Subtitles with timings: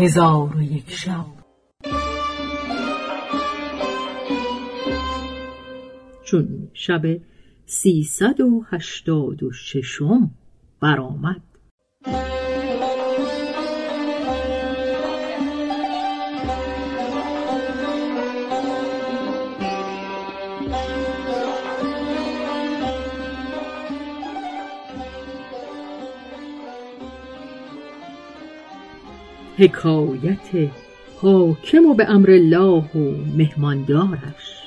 [0.00, 1.26] هزار و یک شب.
[6.24, 7.02] چون شب
[7.66, 10.30] سیصد و هشتاد و ششم
[10.80, 11.42] برآمد.
[29.60, 30.70] حکایت
[31.16, 34.62] حاکم و به امر الله و مهماندارش.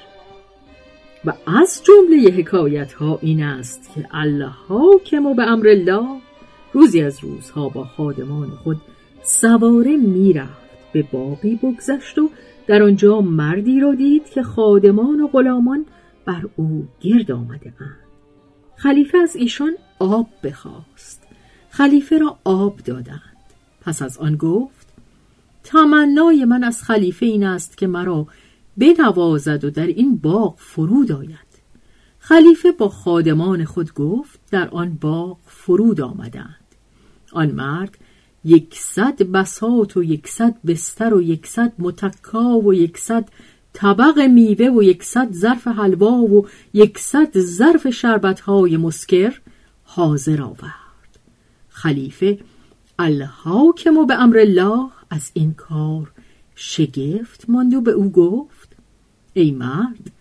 [1.26, 6.08] و از جمله حکایت ها این است که الله حاکم و به امر الله
[6.74, 8.82] روزی از روزها با خادمان خود
[9.24, 12.30] سواره می‌رفت به باقی بگذشت و
[12.68, 15.86] در آنجا مردی را دید که خادمان و غلامان
[16.26, 17.98] بر او گرد آمده اند.
[18.76, 21.24] خلیفه از ایشان آب بخواست.
[21.70, 23.34] خلیفه را آب دادند.
[23.86, 24.83] پس از آن گفت
[25.64, 28.28] تمنای من از خلیفه این است که مرا
[28.78, 31.54] بنوازد و در این باغ فرود آید.
[32.20, 36.56] خلیفه با خادمان خود گفت در آن باغ فرود آمدند.
[37.32, 37.98] آن مرد
[38.46, 43.30] یکصد بساط و یکصد بستر و یکصد متکا و یکصد
[43.74, 49.40] طبق میوه و یکصد ظرف حلوا و یکصد ظرف شربتهای مسکر
[49.84, 51.20] حاضر آورد.
[51.70, 52.40] خلیفه
[53.00, 56.12] الحاکم به امر الله از این کار
[56.56, 58.76] شگفت ماند و به او گفت
[59.34, 60.12] ای مرد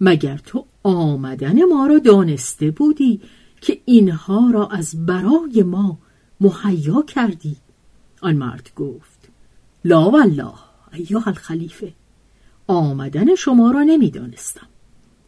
[0.00, 3.20] مگر تو آمدن ما را دانسته بودی
[3.60, 5.98] که اینها را از برای ما
[6.40, 7.56] مهیا کردی؟
[8.20, 9.28] آن مرد گفت
[9.84, 10.54] لا والله
[10.92, 11.92] ایها الخلیفه
[12.66, 14.66] آمدن شما را نمی‌دانستم.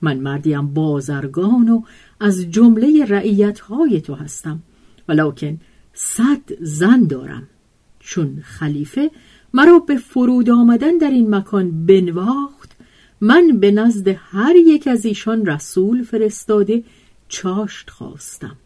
[0.01, 1.83] من مردیم بازرگان و
[2.21, 4.63] از جمله رعیت های تو هستم
[5.09, 5.61] ولکن
[5.95, 7.49] صد زن دارم.
[8.05, 9.11] چون خلیفه
[9.55, 12.73] مرا به فرود آمدن در این مکان بنواخت.
[13.21, 16.85] من به نزد هر یک از ایشان رسول فرستاده
[17.29, 18.57] چاشت خواستم.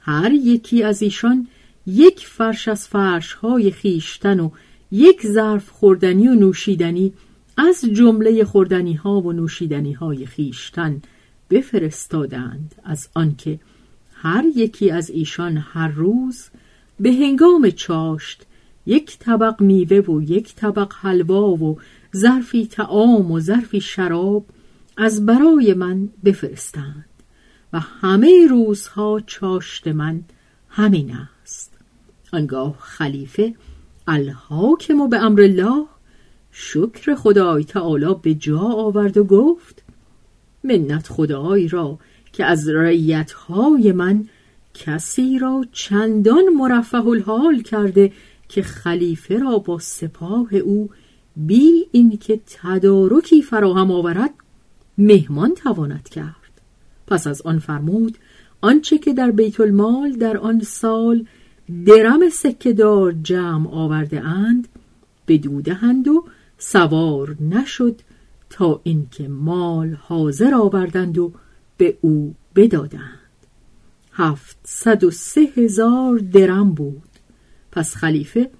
[0.00, 1.46] هر یکی از ایشان
[1.86, 4.50] یک فرش از فرشهای خیشتن و
[4.90, 7.12] یک ظرف خوردنی و نوشیدنی
[7.56, 11.02] از جمله خوردنی ها و نوشیدنی های خیشتن
[11.50, 12.74] بفرستادند.
[12.84, 13.60] از آنکه
[14.14, 16.48] هر یکی از ایشان هر روز
[17.00, 18.46] به هنگام چاشت
[18.86, 21.78] یک طبق میوه و یک طبق حلوا و
[22.16, 24.46] ظرفی تعام و ظرفی شراب
[24.96, 27.04] از برای من بفرستند
[27.72, 30.22] و همه روزها چاشت من
[30.68, 31.72] همین است.
[32.32, 33.54] آنگاه خلیفه
[34.06, 35.86] الحاکم و به امر الله
[36.52, 39.82] شکر خدای تعالی به جا آورد و گفت
[40.64, 41.98] منت خدای را
[42.32, 44.24] که از رعیتهای من
[44.74, 48.12] کسی را چندان مرفه الحال کرده
[48.48, 50.90] که خلیفه را با سپاه او
[51.36, 54.30] بی اینکه تدارکی فراهم آورد
[54.98, 56.34] مهمان تواند کرد.
[57.06, 58.18] پس از آن فرمود
[58.60, 61.26] آنچه که در بیت المال در آن سال
[61.86, 64.68] درم سکهدار جمع آورده اند
[65.28, 66.24] بدودهند و
[66.58, 68.00] سوار نشد
[68.50, 71.32] تا اینکه مال حاضر آوردند و
[71.76, 73.18] به او بدادند.
[74.12, 77.13] هفتصد و سه هزار درم بود.
[77.74, 78.50] پس خلیفه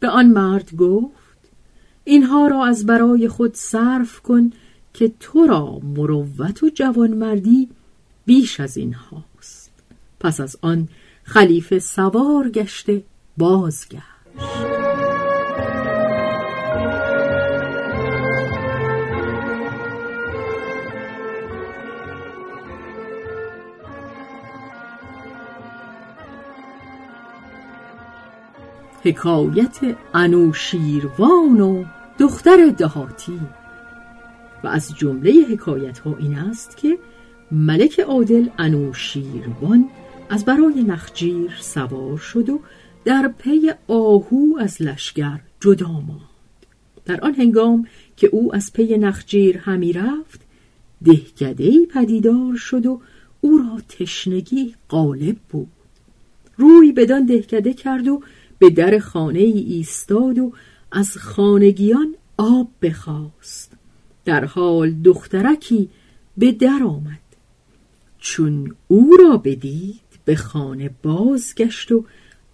[0.00, 1.14] به آن مرد گفت
[2.04, 4.52] اینها را از برای خود صرف کن
[4.94, 7.68] که تو را مروت و جوانمردی
[8.26, 9.70] بیش از این هاست.
[10.20, 10.88] پس از آن
[11.22, 13.04] خلیفه سوار گشته
[13.36, 14.13] بازگشت.
[29.04, 29.78] حکایت
[30.14, 31.84] انوشیروان و
[32.18, 33.40] دختر دهاتی.
[34.64, 36.98] و از جمله حکایت ها این است که
[37.52, 39.88] ملک عادل انوشیروان
[40.30, 42.60] از برای نخجیر سوار شد و
[43.04, 46.34] در پی آهو از لشگر جدا ماند.
[47.04, 47.86] در آن هنگام
[48.16, 50.40] که او از پی نخجیر همی رفت
[51.04, 53.00] دهکدهای پدیدار شد و
[53.40, 55.68] او را تشنگی غالب بود.
[56.56, 58.22] روی بدان دهکده کرد و
[58.64, 60.52] به در خانه ای ایستاد و
[60.92, 63.72] از خانگیان آب بخواست.
[64.24, 65.90] در حال دخترکی
[66.38, 67.18] به در آمد.
[68.18, 72.04] چون او را بدید به خانه بازگشت و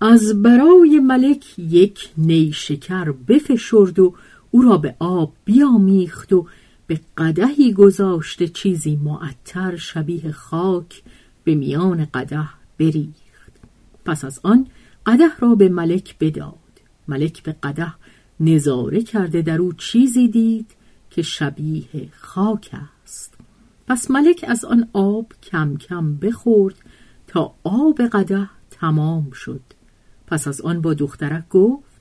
[0.00, 4.14] از برای ملک یک نیشکر بفشرد و
[4.50, 6.46] او را به آب بیامیخت و
[6.86, 11.02] به قدهی گذاشته چیزی معطر شبیه خاک
[11.44, 12.48] به میان قده
[12.78, 13.52] بریخت.
[14.04, 14.66] پس از آن
[15.10, 16.54] قده را به ملک بداد.
[17.08, 17.92] ملک به قده
[18.40, 20.70] نظاره کرده در او چیزی دید
[21.10, 22.70] که شبیه خاک
[23.04, 23.34] است.
[23.86, 26.74] پس ملک از آن آب کم کم بخورد
[27.26, 29.60] تا آب قده تمام شد.
[30.26, 32.00] پس از آن با دخترک گفت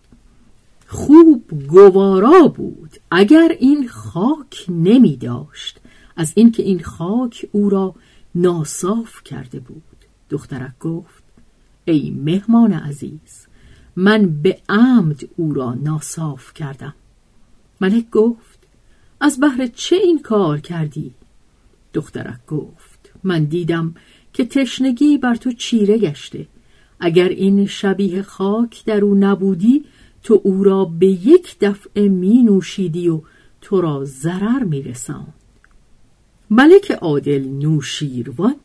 [0.87, 5.79] خوب گوارا بود اگر این خاک نمی داشت.
[6.15, 7.95] از اینکه این خاک او را
[8.35, 9.83] ناصاف کرده بود.
[10.29, 11.23] دخترک گفت
[11.89, 13.47] ای مهمان عزیز
[13.95, 16.95] من به عمد او را ناصاف کردم.
[17.81, 18.59] ملک گفت
[19.21, 21.13] از بهر چه این کار کردی؟
[21.93, 23.95] دخترک گفت من دیدم
[24.33, 26.47] که تشنگی بر تو چیره گشته.
[26.99, 29.85] اگر این شبیه خاک در او نبودی
[30.23, 33.21] تو او را به یک دفعه می نوشیدی و
[33.61, 35.33] تو را ضرر می رساند.
[36.49, 38.55] ملک عادل نوشیروان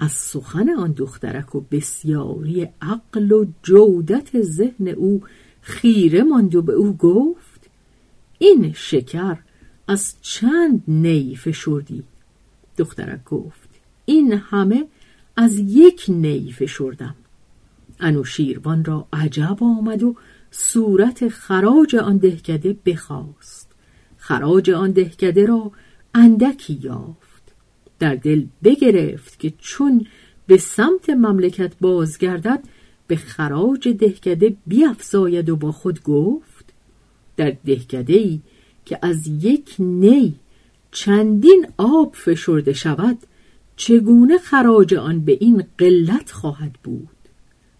[0.00, 5.22] از سخن آن دخترک و بسیاری عقل و جودت ذهن او
[5.60, 7.70] خیره ماند و به او گفت
[8.38, 9.38] این شکر
[9.88, 12.02] از چند نی فشردی
[12.76, 13.68] دخترک گفت
[14.04, 14.86] این همه
[15.36, 17.14] از یک نی فشردم
[18.00, 20.16] انوشیروان را عجب آمد و
[20.50, 23.72] صورت خراج آن دهکده بخواست.
[24.16, 25.72] خراج آن دهکده را
[26.14, 27.29] اندکی یافت.
[28.00, 30.06] در دل بگرفت که چون
[30.46, 32.60] به سمت مملکت بازگردد
[33.06, 36.72] به خراج دهکده بیافزاید و با خود گفت
[37.36, 38.40] در دهکده ای
[38.84, 40.34] که از یک نی
[40.92, 43.18] چندین آب فشرده شود
[43.76, 47.08] چگونه خراج آن به این قلت خواهد بود؟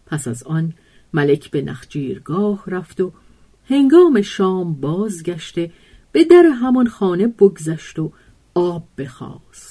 [0.06, 0.72] پس از آن
[1.12, 3.12] ملک به نخجیرگاه رفت و
[3.68, 5.70] هنگام شام بازگشته
[6.12, 8.12] به در همان خانه بگذشت و
[8.54, 9.69] آب بخواست.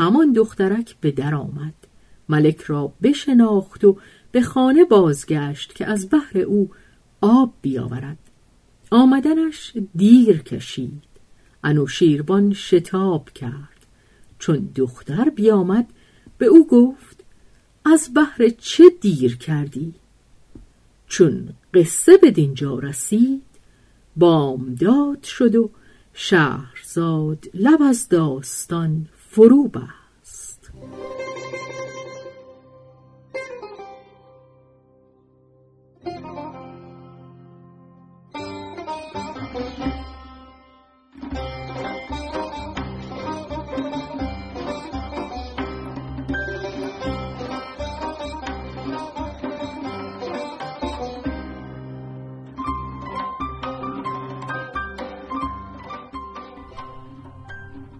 [0.00, 1.74] همان دخترک به در آمد.
[2.28, 3.96] ملک را بشناخت و
[4.32, 6.70] به خانه بازگشت که از بحر او
[7.20, 8.18] آب بیاورد.
[8.90, 11.02] آمدنش دیر کشید.
[11.64, 13.86] انوشیربان شتاب کرد.
[14.38, 15.86] چون دختر بیامد
[16.38, 17.24] به او گفت
[17.84, 19.94] از بحر چه دیر کردی؟
[21.06, 23.42] چون قصه به دینجا رسید
[24.16, 25.70] بامداد شد و
[26.12, 30.72] شهرزاد لب از داستان فرو بست